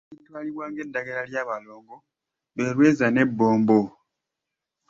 Eritwalibwa 0.13 0.63
ng’eddagala 0.69 1.21
ly’abalongo 1.31 1.95
lwe 2.55 2.69
lweza 2.75 3.05
n’ebbombo. 3.11 3.79